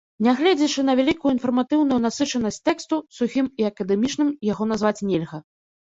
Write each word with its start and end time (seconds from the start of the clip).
Нягледзячы 0.25 0.79
на 0.87 0.93
вялікую 0.99 1.33
інфарматыўную 1.35 1.99
насычанасць 2.07 2.59
тэксту, 2.69 2.95
сухім 3.19 3.53
і 3.65 3.69
акадэмічным 3.71 4.29
яго 4.53 4.63
назваць 4.73 4.97
нельга. 5.13 5.37